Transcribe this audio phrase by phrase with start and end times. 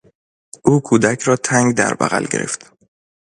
[0.65, 2.73] او کودک را تنگ در بغل گرفت.